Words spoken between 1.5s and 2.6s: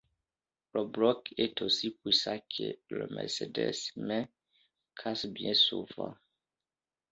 aussi puissant